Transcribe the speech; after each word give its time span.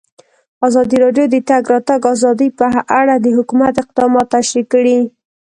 ازادي 0.67 0.97
راډیو 1.03 1.25
د 1.29 1.33
د 1.33 1.37
تګ 1.49 1.63
راتګ 1.73 2.01
ازادي 2.13 2.47
په 2.59 2.67
اړه 2.99 3.15
د 3.19 3.27
حکومت 3.37 3.73
اقدامات 3.83 4.27
تشریح 4.35 4.65
کړي. 4.73 4.99